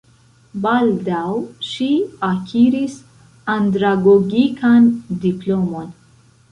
[0.61, 1.25] Baldaŭ
[1.67, 1.89] ŝi
[2.29, 2.99] akiris
[3.59, 4.93] andragogikan
[5.29, 5.91] diplomon.